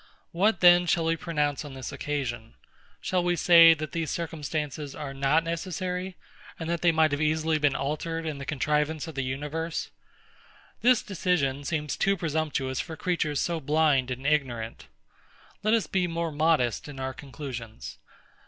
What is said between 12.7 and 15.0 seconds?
for creatures so blind and ignorant.